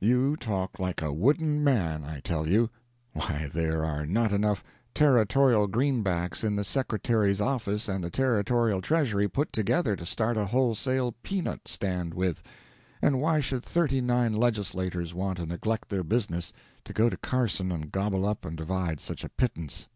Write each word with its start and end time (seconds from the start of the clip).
You 0.00 0.36
talk 0.36 0.80
like 0.80 1.00
a 1.00 1.12
wooden 1.12 1.62
man, 1.62 2.02
I 2.04 2.18
tell 2.18 2.48
you. 2.48 2.70
Why 3.12 3.48
there 3.54 3.84
are 3.84 4.04
not 4.04 4.32
enough 4.32 4.64
"Territorial 4.94 5.68
Greenbacks" 5.68 6.42
in 6.42 6.56
the 6.56 6.64
Secretary's 6.64 7.40
office 7.40 7.88
and 7.88 8.02
the 8.02 8.10
Territorial 8.10 8.80
Treasury 8.82 9.28
put 9.28 9.52
together 9.52 9.94
to 9.94 10.04
start 10.04 10.36
a 10.36 10.44
wholesale 10.46 11.14
pea 11.22 11.40
nut 11.42 11.60
stand 11.68 12.14
with; 12.14 12.42
and 13.00 13.20
why 13.20 13.38
should 13.38 13.62
thirty 13.62 14.00
nine 14.00 14.32
legislators 14.32 15.14
want 15.14 15.38
to 15.38 15.46
neglect 15.46 15.88
their 15.88 16.02
business 16.02 16.52
to 16.84 16.92
go 16.92 17.08
to 17.08 17.16
Carson 17.16 17.70
and 17.70 17.92
gobble 17.92 18.26
up 18.26 18.44
and 18.44 18.56
divide 18.56 18.98
such 18.98 19.22
a 19.22 19.28
pittance? 19.28 19.86